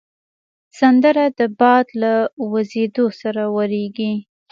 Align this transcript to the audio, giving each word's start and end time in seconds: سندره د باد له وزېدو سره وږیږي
سندره 0.79 1.25
د 1.39 1.39
باد 1.59 1.87
له 2.01 2.13
وزېدو 2.51 3.05
سره 3.21 3.43
وږیږي 3.55 4.13